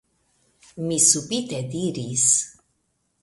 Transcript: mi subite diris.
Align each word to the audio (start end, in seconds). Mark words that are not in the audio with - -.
mi 0.85 0.97
subite 1.09 1.59
diris. 1.73 2.27